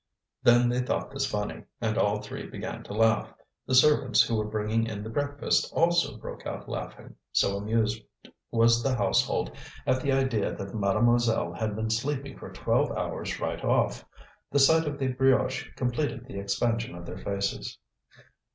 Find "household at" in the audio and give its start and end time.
8.95-10.01